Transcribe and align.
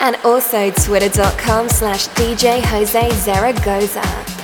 And 0.00 0.16
also 0.24 0.70
twitter.com 0.70 1.68
slash 1.68 2.08
DJ 2.08 2.62
Jose 2.62 3.10
Zaragoza. 3.10 4.02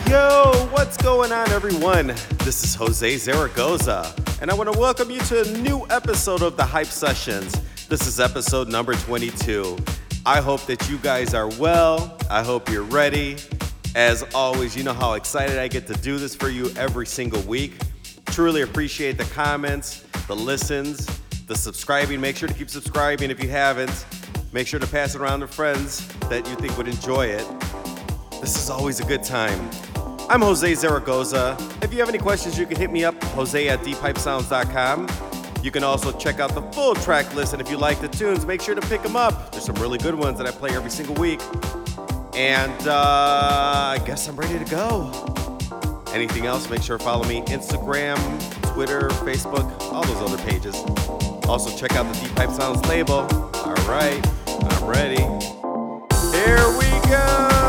Yo, 0.09 0.69
what's 0.73 0.97
going 0.97 1.33
on, 1.33 1.51
everyone? 1.51 2.09
This 2.45 2.65
is 2.65 2.75
Jose 2.75 3.17
Zaragoza, 3.19 4.15
and 4.41 4.51
I 4.51 4.55
want 4.55 4.73
to 4.73 4.79
welcome 4.79 5.11
you 5.11 5.21
to 5.21 5.43
a 5.43 5.59
new 5.59 5.87
episode 5.91 6.43
of 6.43 6.57
the 6.57 6.65
Hype 6.65 6.87
Sessions. 6.87 7.55
This 7.89 8.07
is 8.07 8.21
episode 8.21 8.69
number 8.69 8.95
22. 8.95 9.77
I 10.27 10.41
hope 10.41 10.63
that 10.67 10.89
you 10.89 10.99
guys 10.99 11.35
are 11.35 11.49
well. 11.59 12.17
I 12.31 12.43
hope 12.43 12.69
you're 12.69 12.83
ready. 12.83 13.37
As 13.95 14.25
always, 14.35 14.77
you 14.77 14.83
know 14.83 14.95
how 14.95 15.15
excited 15.15 15.59
I 15.59 15.69
get 15.69 15.87
to 15.89 15.95
do 15.95 16.19
this 16.19 16.35
for 16.35 16.49
you 16.49 16.71
every 16.77 17.07
single 17.07 17.43
week. 17.43 17.75
Truly 18.27 18.63
appreciate 18.63 19.19
the 19.19 19.25
comments, 19.25 20.05
the 20.27 20.37
listens, 20.37 21.07
the 21.47 21.55
subscribing. 21.55 22.21
Make 22.21 22.37
sure 22.37 22.49
to 22.49 22.55
keep 22.55 22.71
subscribing 22.71 23.31
if 23.31 23.43
you 23.43 23.51
haven't. 23.51 24.07
Make 24.53 24.67
sure 24.67 24.79
to 24.79 24.87
pass 24.87 25.15
it 25.15 25.21
around 25.23 25.41
to 25.41 25.49
friends 25.49 26.07
that 26.29 26.47
you 26.47 26.55
think 26.57 26.77
would 26.77 26.87
enjoy 26.87 27.27
it. 27.27 27.47
This 28.43 28.55
is 28.63 28.69
always 28.69 29.01
a 29.01 29.05
good 29.05 29.23
time. 29.23 29.71
I'm 30.29 30.43
Jose 30.43 30.75
Zaragoza. 30.75 31.57
If 31.81 31.91
you 31.91 32.01
have 32.01 32.11
any 32.11 32.19
questions, 32.19 32.59
you 32.59 32.67
can 32.67 32.77
hit 32.77 32.91
me 32.91 33.03
up, 33.03 33.21
jose 33.25 33.69
at 33.69 33.81
deephypesounds.com. 33.81 35.09
You 35.63 35.71
can 35.71 35.83
also 35.83 36.13
check 36.19 36.39
out 36.39 36.55
the 36.55 36.61
full 36.73 36.95
track 36.95 37.35
list, 37.35 37.55
and 37.55 37.63
if 37.63 37.71
you 37.71 37.79
like 37.79 38.01
the 38.03 38.09
tunes, 38.09 38.45
make 38.45 38.61
sure 38.61 38.75
to 38.75 38.81
pick 38.89 39.03
them 39.03 39.17
up. 39.17 39.53
There's 39.53 39.65
some 39.65 39.77
really 39.77 39.97
good 39.97 40.15
ones 40.15 40.37
that 40.37 40.47
I 40.47 40.51
play 40.51 40.71
every 40.77 40.91
single 40.91 41.15
week. 41.15 41.41
And 42.35 42.89
uh, 42.89 43.95
I 43.97 44.03
guess 44.05 44.29
I'm 44.29 44.37
ready 44.37 44.59
to 44.63 44.71
go. 44.71 45.11
Anything 46.13 46.45
else, 46.45 46.69
make 46.69 46.83
sure 46.83 46.99
to 46.99 47.05
follow 47.05 47.27
me 47.27 47.41
Instagram, 47.43 48.19
Twitter, 48.75 49.09
Facebook, 49.25 49.81
all 49.93 50.03
those 50.05 50.31
other 50.31 50.43
pages. 50.45 50.75
Also, 51.49 51.75
check 51.75 51.93
out 51.93 52.13
the 52.13 52.21
Deep 52.21 52.37
Hype 52.37 52.51
Sounds 52.51 52.87
label. 52.87 53.27
All 53.55 53.75
right, 53.89 54.21
I'm 54.71 54.85
ready. 54.85 55.23
Here 56.33 56.79
we 56.79 56.89
go. 57.11 57.62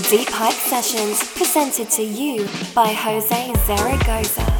The 0.00 0.16
Deep 0.16 0.28
Hype 0.28 0.52
Sessions 0.52 1.24
presented 1.32 1.90
to 1.90 2.02
you 2.04 2.46
by 2.72 2.92
Jose 2.92 3.52
Zaragoza. 3.66 4.57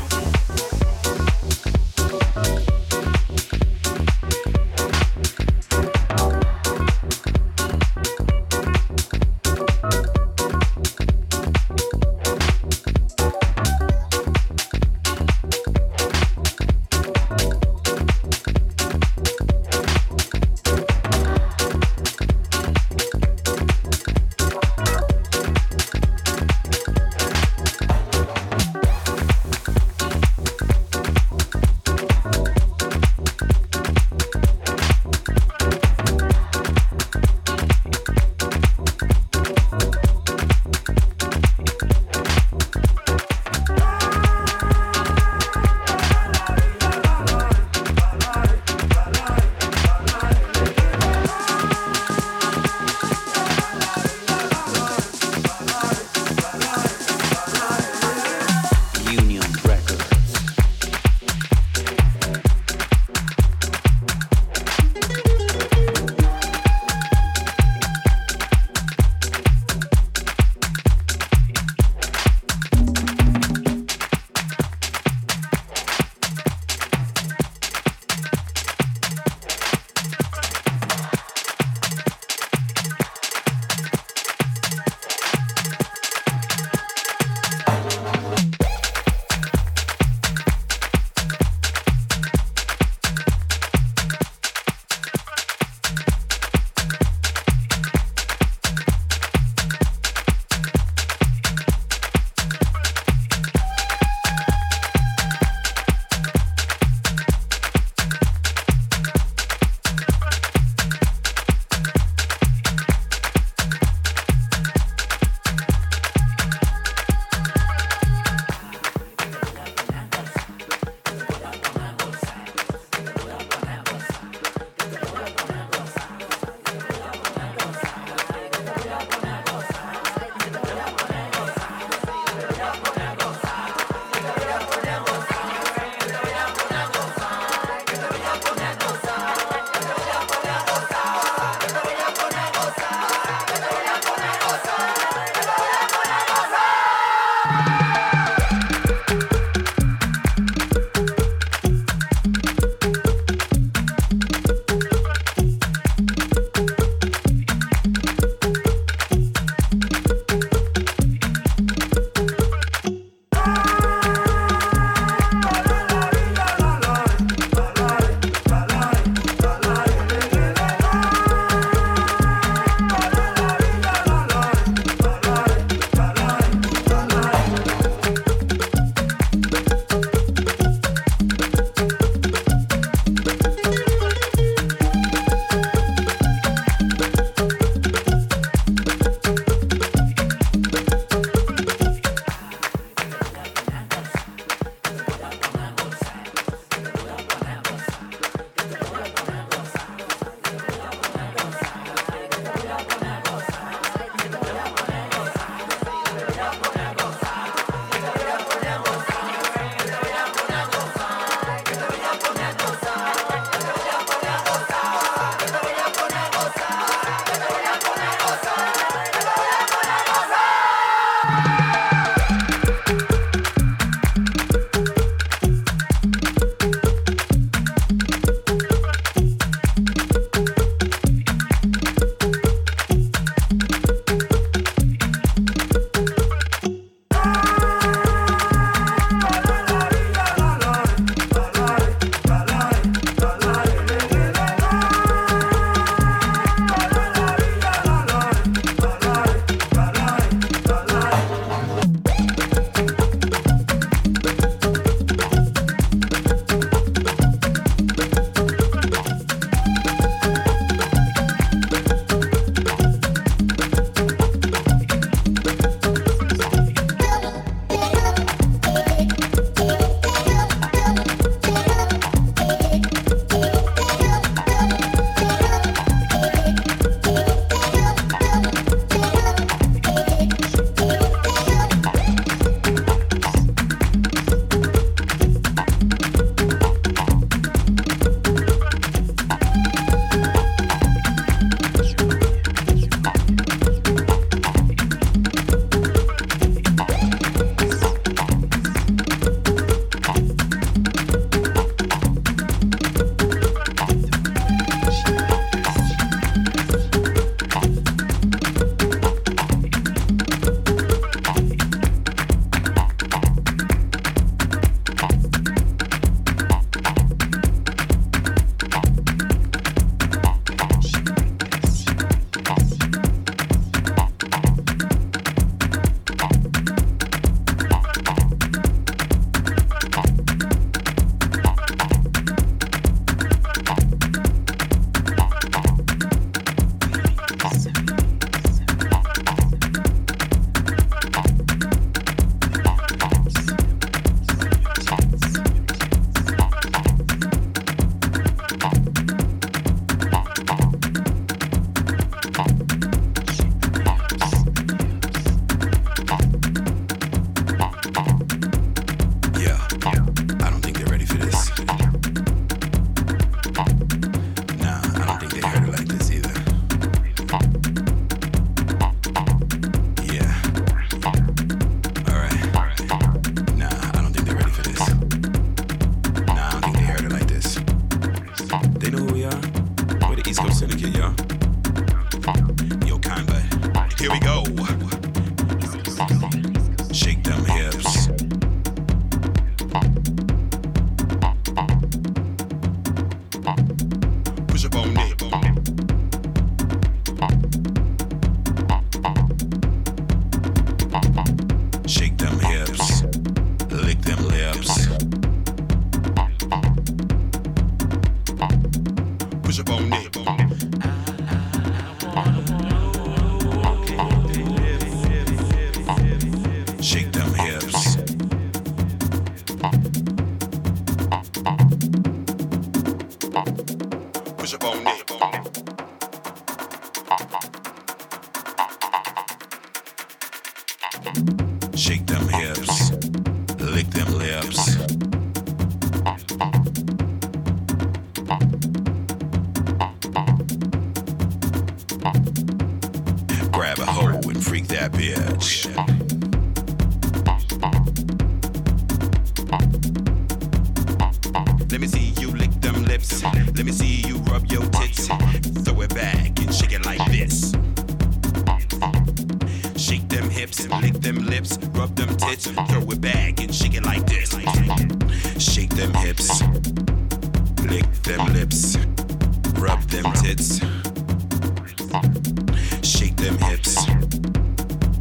Shake 472.83 473.17
them 473.17 473.39
hips, 473.39 473.87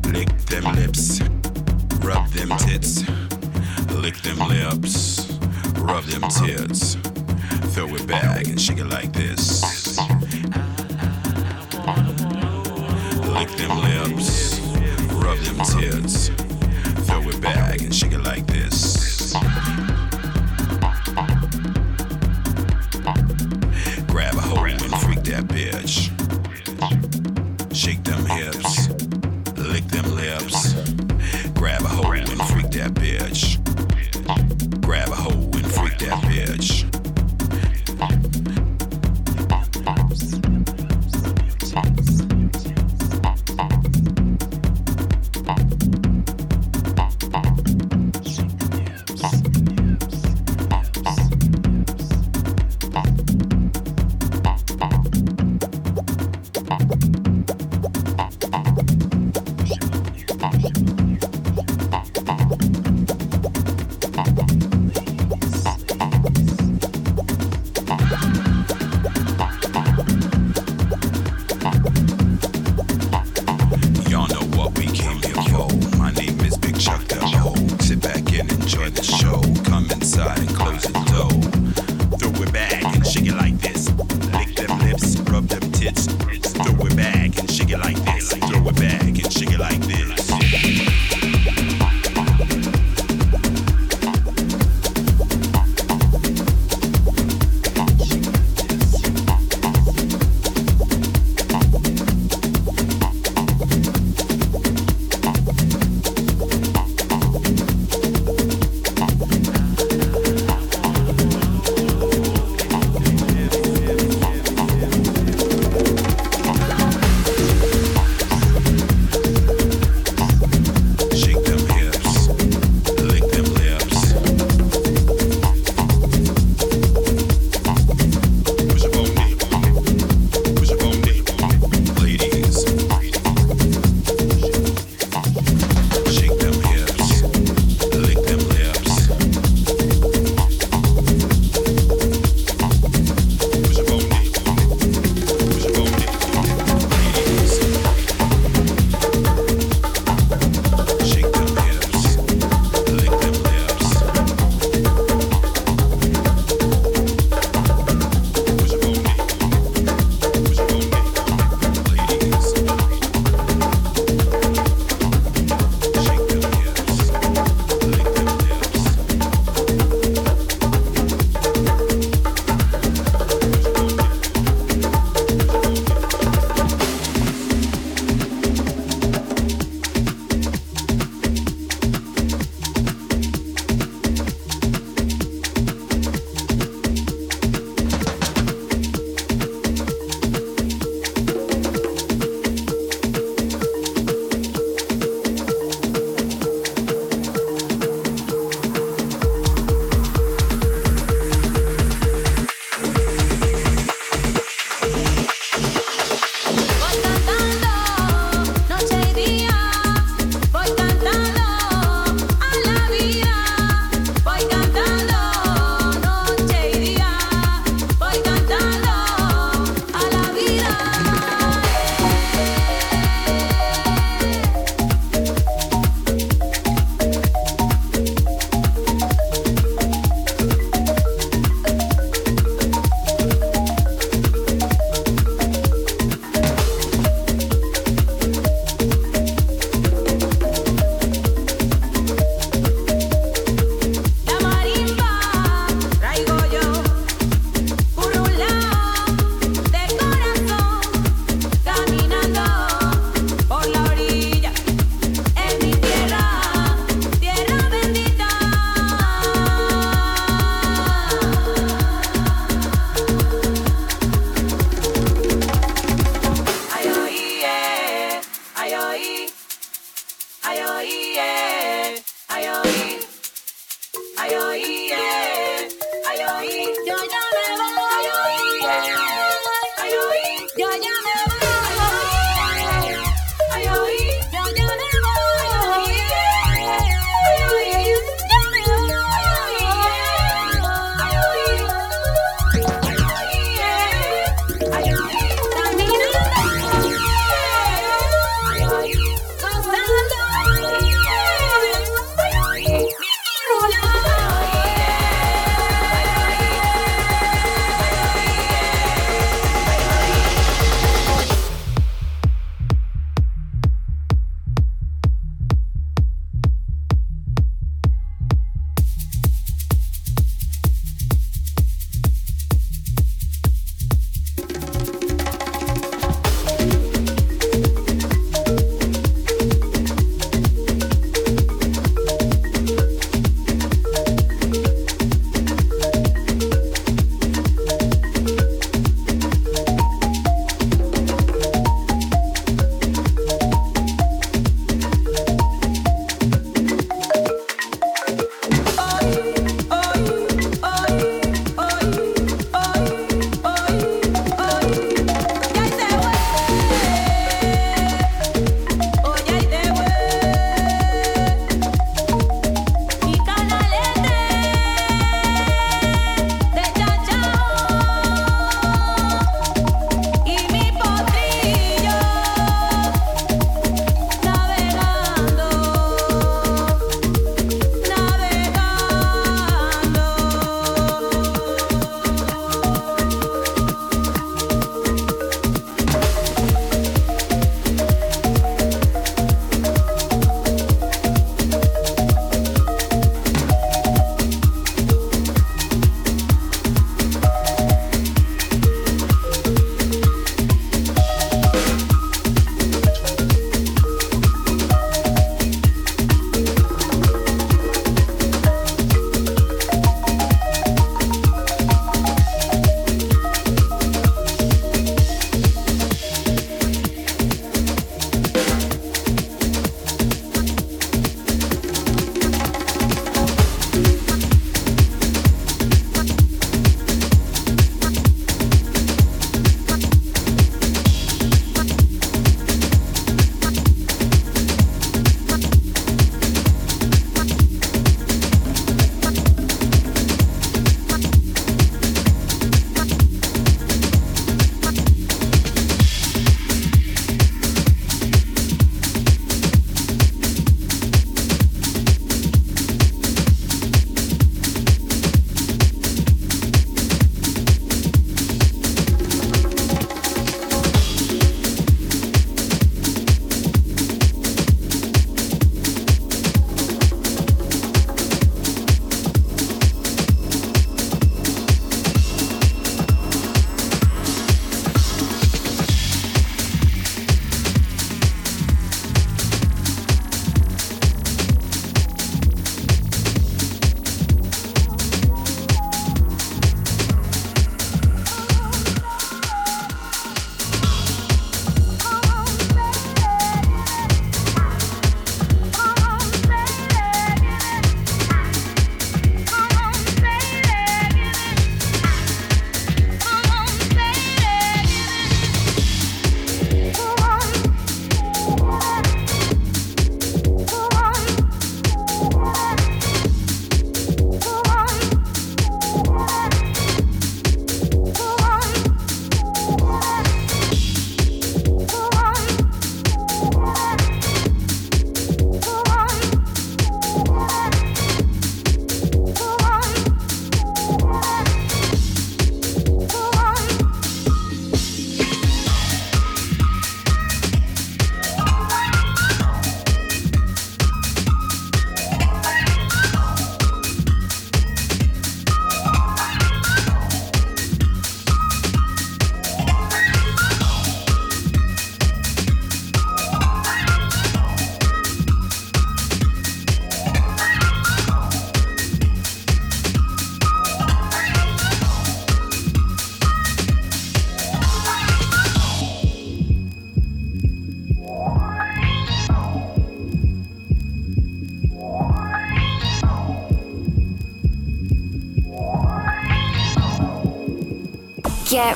lick 0.08 0.30
them 0.46 0.64
lips, 0.76 1.22
rub 2.00 2.28
them 2.30 2.50
tits, 2.58 3.04
lick 3.92 4.16
them 4.22 4.40
lips, 4.48 5.38
rub 5.80 6.04
them 6.06 6.22
tits. 6.30 6.98
Throw 7.74 7.94
it 7.94 8.08
back 8.08 8.48
and 8.48 8.60
shake 8.60 8.80
it 8.80 8.86
like 8.86 9.12
this. 9.14 9.62
Lick 13.36 13.50
them 13.58 13.74
lips, 13.84 14.60
rub 15.12 15.38
them 15.40 15.60
tits, 15.66 16.30
throw 17.06 17.22
it 17.30 17.42
back 17.42 17.82
and 17.82 17.94
shake 17.94 18.14
it 18.14 18.24
like 18.24 18.48
this. 18.48 18.87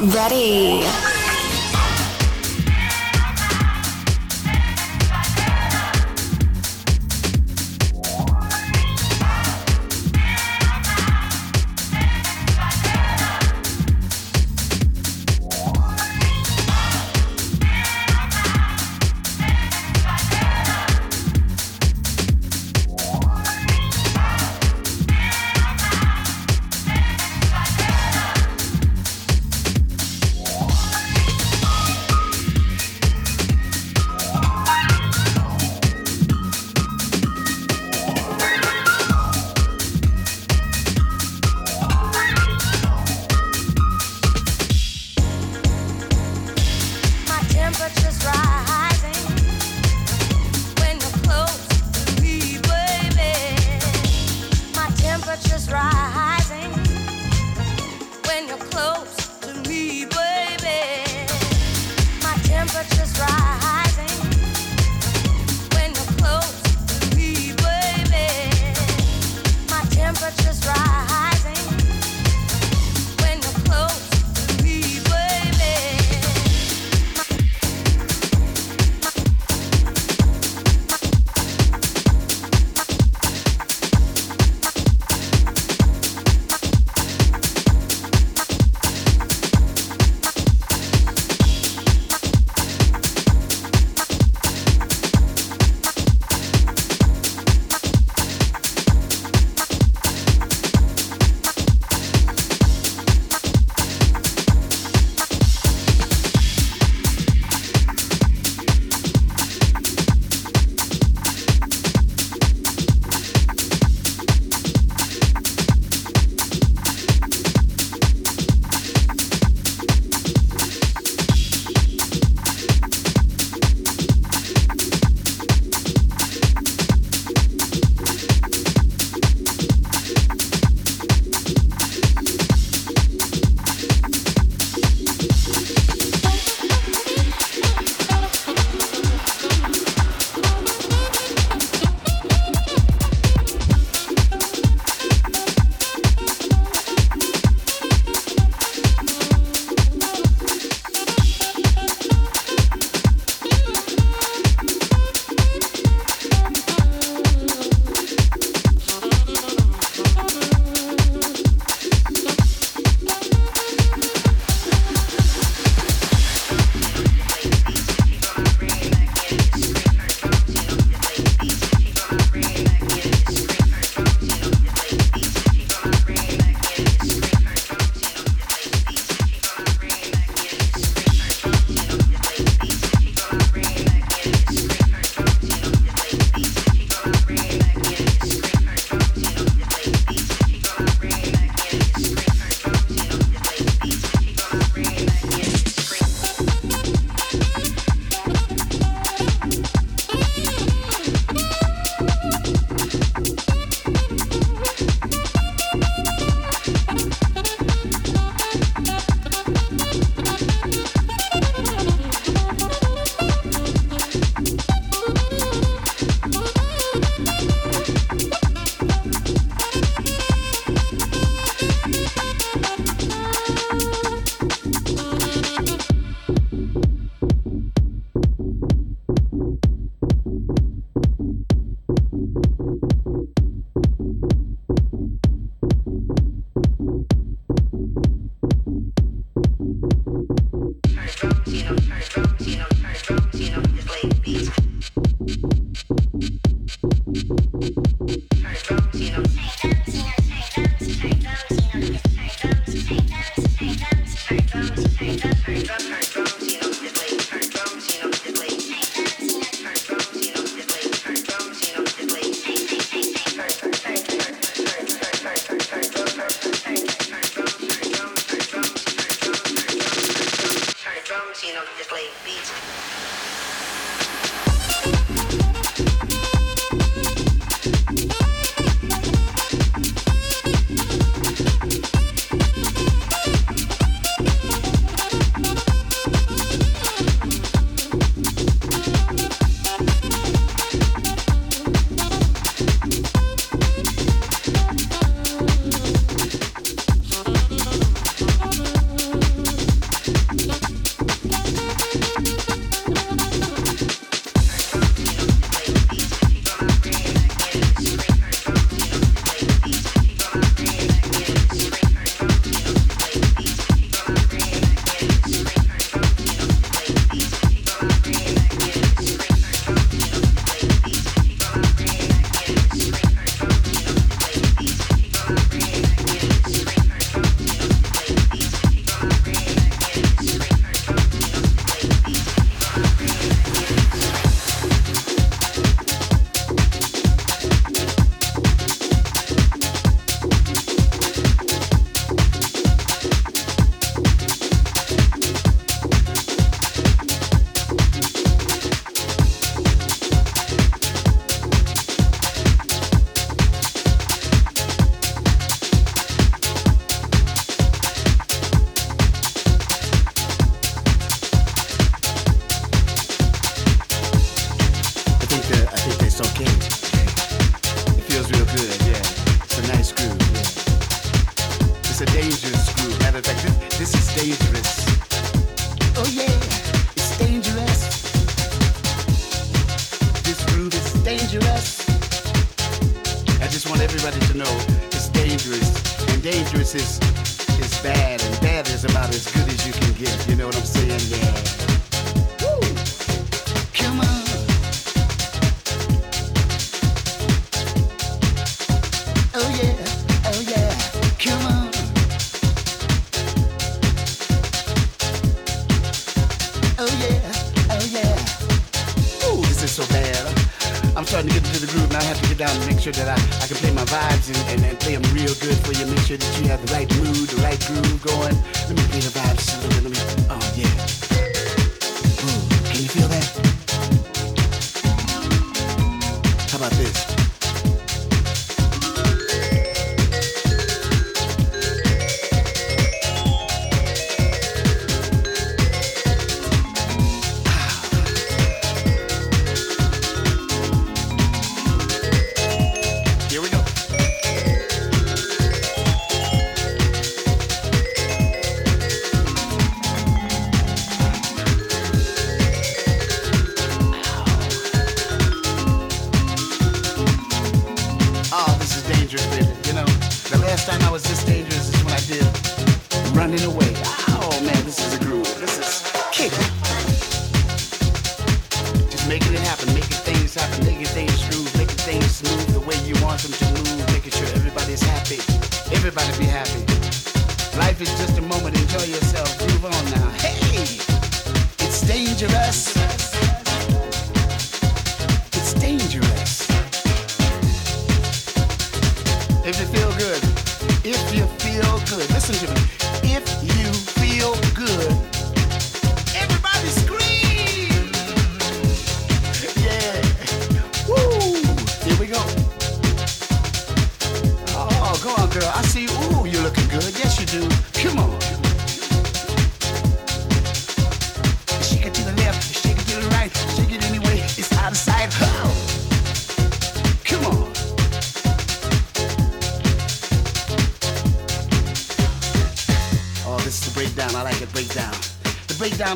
Ready. 0.02 0.71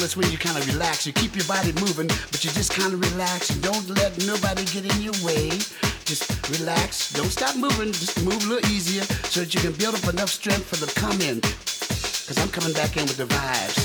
That's 0.06 0.16
when 0.16 0.30
you 0.30 0.38
kind 0.38 0.56
of 0.56 0.68
relax. 0.72 1.08
You 1.08 1.14
keep 1.14 1.36
your 1.36 1.46
body 1.46 1.72
moving, 1.82 2.06
but 2.06 2.46
you 2.46 2.52
just 2.52 2.72
kind 2.72 2.94
of 2.94 3.00
relax. 3.12 3.50
You 3.50 3.60
don't 3.60 3.90
let 3.90 4.16
nobody 4.28 4.64
get 4.66 4.86
in 4.86 5.02
your 5.02 5.16
way. 5.26 5.50
Just 6.06 6.30
relax. 6.60 7.12
Don't 7.12 7.32
stop 7.32 7.56
moving. 7.56 7.92
Just 7.92 8.24
move 8.24 8.46
a 8.46 8.50
little 8.50 8.70
easier 8.70 9.02
so 9.02 9.40
that 9.40 9.56
you 9.56 9.62
can 9.62 9.72
build 9.72 9.96
up 9.96 10.08
enough 10.14 10.30
strength 10.30 10.66
for 10.66 10.76
the 10.76 10.94
come 10.94 11.20
in. 11.22 11.40
Because 11.40 12.38
I'm 12.38 12.50
coming 12.50 12.74
back 12.74 12.98
in 12.98 13.06
with 13.06 13.18
the 13.18 13.26
vibes. 13.26 13.85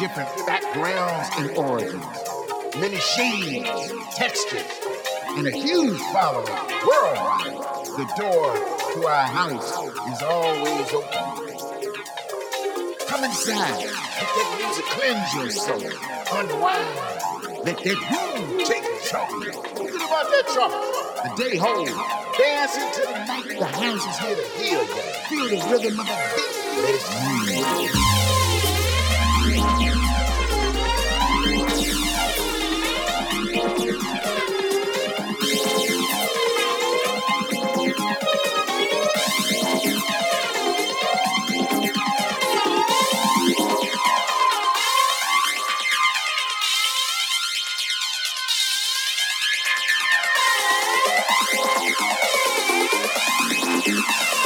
Different 0.00 0.30
backgrounds 0.46 1.28
and 1.36 1.50
origins, 1.58 2.02
many 2.80 2.96
shades, 2.96 3.68
textures, 4.16 4.64
and 5.36 5.46
a 5.46 5.50
huge 5.50 6.00
following 6.10 6.48
worldwide. 6.88 7.52
The 7.98 8.06
door 8.16 8.54
to 8.94 9.06
our 9.06 9.26
house 9.26 9.70
is 10.08 10.22
always 10.22 10.90
open. 10.94 11.26
Come 13.08 13.24
inside, 13.24 13.76
let 13.76 14.30
that 14.36 14.48
music 14.58 14.86
cleanse 14.86 15.34
your 15.34 15.50
soul. 15.50 15.84
Unwind, 16.32 17.66
let 17.66 17.76
that 17.76 17.98
groove 18.08 18.64
take 18.66 18.82
control. 18.82 19.52
Think 19.76 19.96
about 19.96 20.30
that 20.32 20.44
trumpet, 20.54 21.36
the 21.36 21.44
day 21.44 21.56
hold. 21.58 21.88
Dance 22.38 22.76
into 22.78 23.02
the 23.02 23.18
night, 23.26 23.58
the 23.58 23.66
house 23.66 24.06
is 24.06 24.18
here 24.18 24.36
to 24.36 24.46
heal 24.56 24.82
you. 24.82 25.02
Feel 25.28 25.46
the 25.50 25.70
rhythm 25.70 26.00
of 26.00 26.06
the 26.06 26.16
beat. 26.36 26.54
Let 26.80 26.94
it 26.94 27.04
move. 28.32 28.39
you. 53.86 54.39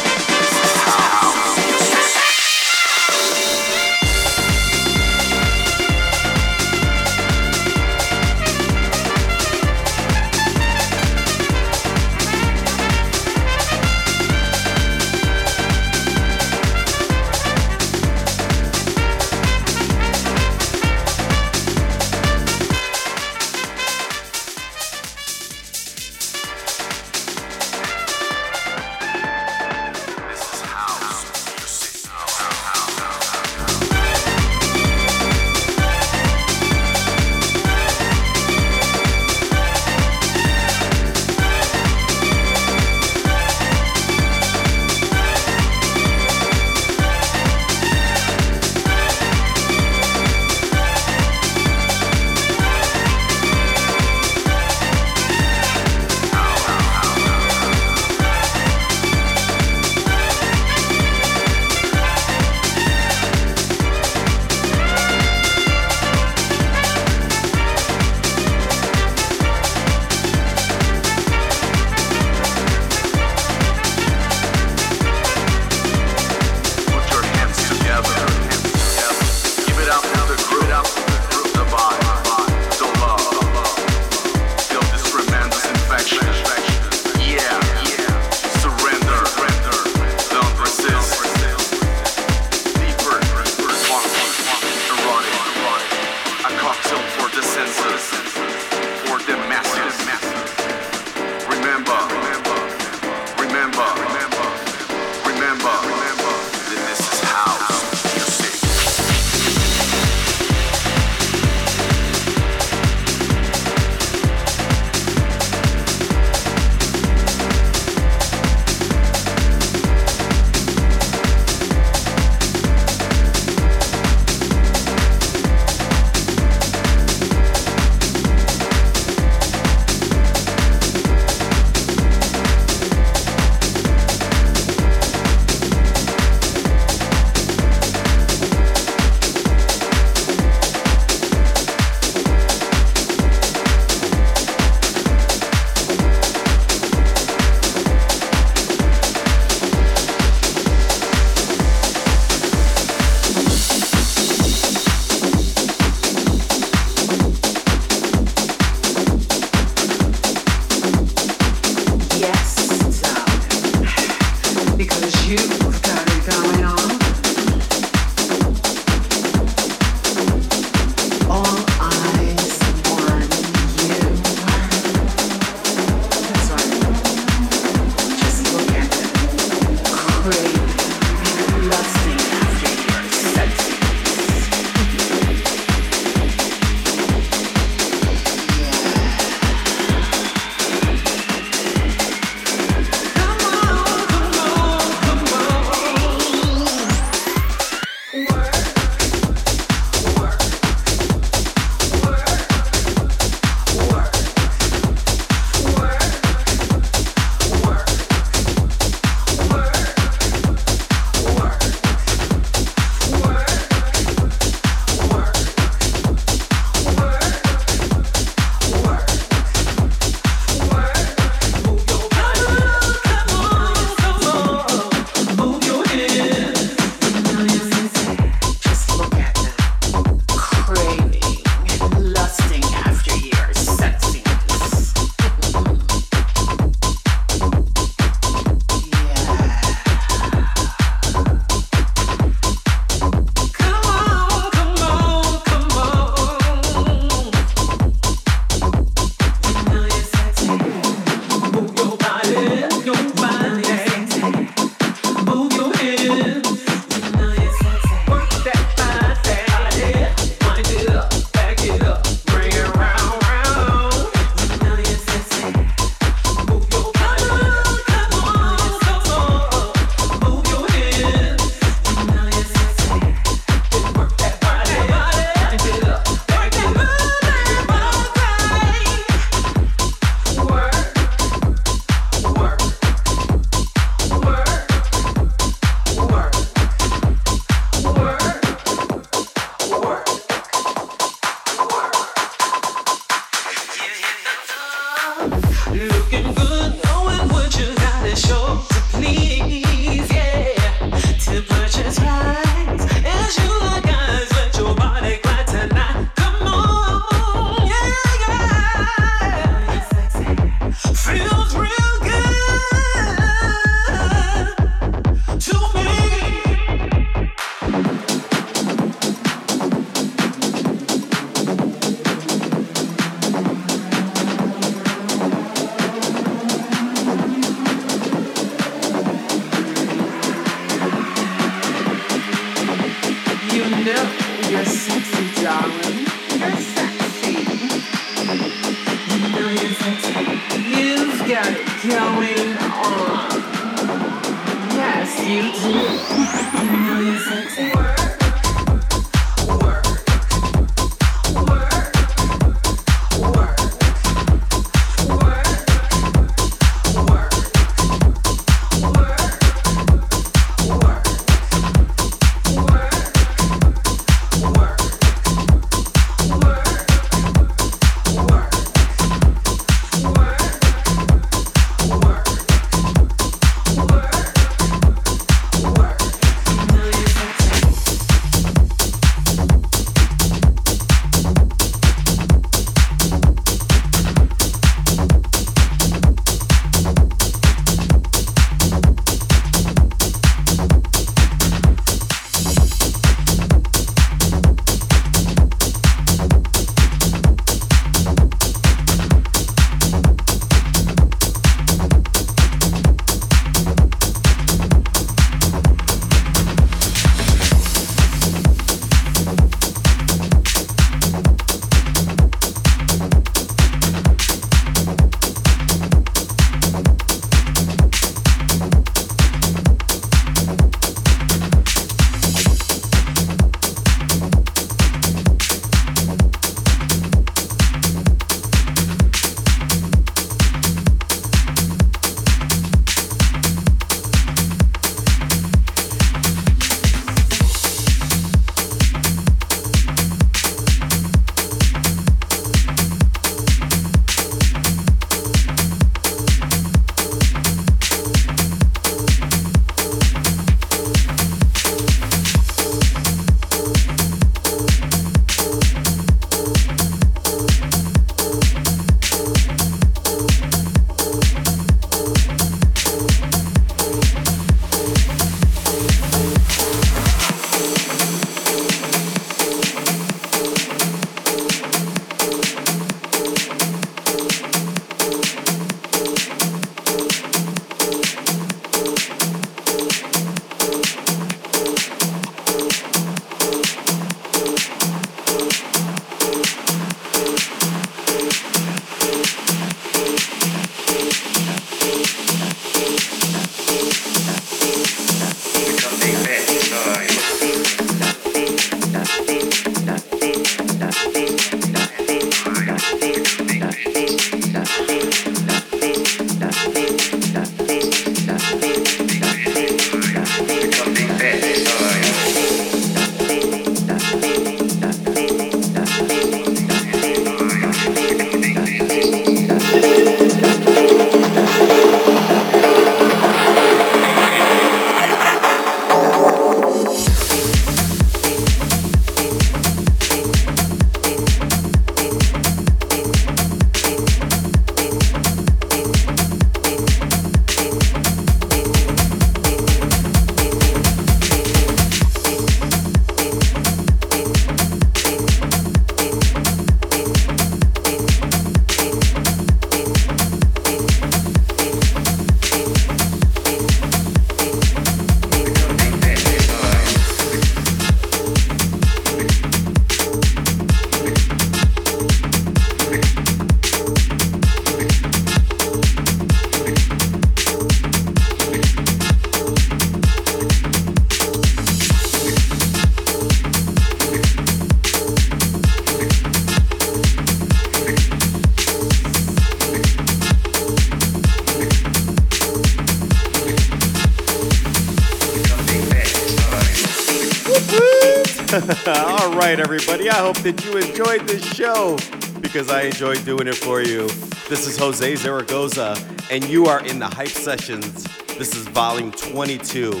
Everybody. 590.06 590.08
I 590.08 590.26
hope 590.26 590.36
that 590.38 590.64
you 590.64 590.76
enjoyed 590.78 591.28
this 591.28 591.44
show 591.54 591.96
because 592.40 592.70
I 592.70 592.82
enjoyed 592.82 593.24
doing 593.24 593.46
it 593.46 593.56
for 593.56 593.82
you. 593.82 594.06
This 594.48 594.66
is 594.66 594.76
Jose 594.78 595.16
Zaragoza, 595.16 595.96
and 596.30 596.44
you 596.44 596.66
are 596.66 596.84
in 596.84 596.98
the 596.98 597.06
Hype 597.06 597.28
Sessions. 597.28 598.04
This 598.38 598.54
is 598.54 598.66
volume 598.68 599.12
22. 599.12 600.00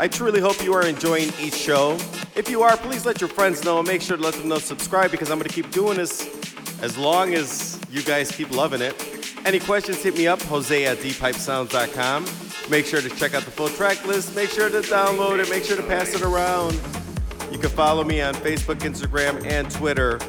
I 0.00 0.08
truly 0.08 0.40
hope 0.40 0.62
you 0.62 0.74
are 0.74 0.86
enjoying 0.86 1.30
each 1.40 1.54
show. 1.54 1.96
If 2.34 2.48
you 2.50 2.62
are, 2.62 2.76
please 2.76 3.06
let 3.06 3.20
your 3.20 3.28
friends 3.28 3.64
know 3.64 3.78
and 3.78 3.86
make 3.86 4.02
sure 4.02 4.16
to 4.16 4.22
let 4.22 4.34
them 4.34 4.48
know 4.48 4.58
subscribe 4.58 5.10
because 5.10 5.30
I'm 5.30 5.38
going 5.38 5.48
to 5.48 5.54
keep 5.54 5.70
doing 5.70 5.96
this 5.96 6.28
as 6.82 6.98
long 6.98 7.34
as 7.34 7.80
you 7.90 8.02
guys 8.02 8.32
keep 8.32 8.50
loving 8.50 8.82
it. 8.82 8.94
Any 9.44 9.60
questions, 9.60 10.02
hit 10.02 10.16
me 10.16 10.26
up, 10.26 10.42
jose 10.42 10.84
at 10.84 10.98
deephypesounds.com. 10.98 12.26
Make 12.70 12.86
sure 12.86 13.02
to 13.02 13.10
check 13.10 13.34
out 13.34 13.44
the 13.44 13.50
full 13.50 13.68
track 13.68 14.04
list. 14.06 14.34
Make 14.34 14.48
sure 14.50 14.70
to 14.70 14.80
download 14.80 15.38
it. 15.38 15.50
Make 15.50 15.64
sure 15.64 15.76
to 15.76 15.82
pass 15.82 16.14
it 16.14 16.22
around. 16.22 16.80
Can 17.64 17.72
follow 17.72 18.04
me 18.04 18.20
on 18.20 18.34
Facebook, 18.34 18.80
Instagram, 18.80 19.42
and 19.46 19.70
Twitter. 19.70 20.20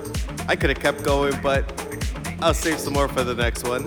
I 0.48 0.56
could 0.56 0.70
have 0.70 0.80
kept 0.80 1.04
going, 1.04 1.38
but 1.44 1.70
I'll 2.40 2.54
save 2.54 2.80
some 2.80 2.94
more 2.94 3.10
for 3.10 3.26
the 3.26 3.36
next 3.36 3.68
one. 3.68 3.86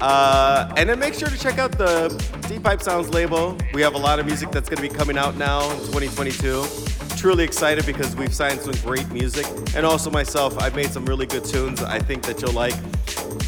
Uh, 0.00 0.72
and 0.76 0.88
then 0.88 1.00
make 1.00 1.14
sure 1.14 1.26
to 1.26 1.36
check 1.36 1.58
out 1.58 1.76
the 1.76 2.10
Deep 2.46 2.62
Hype 2.62 2.80
Sounds 2.80 3.08
label. 3.08 3.58
We 3.74 3.82
have 3.82 3.96
a 3.96 3.98
lot 3.98 4.20
of 4.20 4.26
music 4.26 4.52
that's 4.52 4.68
going 4.68 4.76
to 4.76 4.88
be 4.88 4.88
coming 4.88 5.18
out 5.18 5.34
now 5.34 5.68
in 5.72 5.78
2022. 5.78 6.64
Truly 7.16 7.42
excited 7.42 7.84
because 7.86 8.14
we've 8.14 8.32
signed 8.32 8.60
some 8.60 8.74
great 8.84 9.10
music. 9.10 9.46
And 9.74 9.84
also 9.84 10.08
myself, 10.08 10.56
I've 10.56 10.76
made 10.76 10.90
some 10.90 11.04
really 11.06 11.26
good 11.26 11.44
tunes 11.44 11.82
I 11.82 11.98
think 11.98 12.22
that 12.22 12.40
you'll 12.40 12.52
like. 12.52 12.74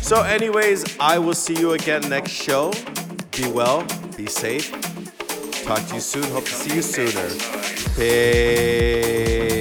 So, 0.03 0.23
anyways, 0.23 0.99
I 0.99 1.21
will 1.21 1.35
see 1.35 1.55
you 1.55 1.75
again 1.75 2.03
next 2.09 2.33
show. 2.33 2.73
Be 3.37 3.47
well, 3.53 3.87
be 4.17 4.27
safe. 4.27 4.73
Talk 5.65 5.87
to 5.87 5.95
you 5.95 6.01
soon. 6.01 6.25
Hope 6.25 6.45
to 6.45 6.51
see 6.51 6.75
you 6.75 6.83
sooner. 6.83 7.68
Peace. 7.99 9.58